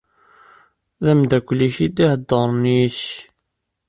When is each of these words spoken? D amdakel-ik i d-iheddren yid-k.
D 1.03 1.05
amdakel-ik 1.11 1.75
i 1.85 1.87
d-iheddren 1.95 2.61
yid-k. 2.73 3.01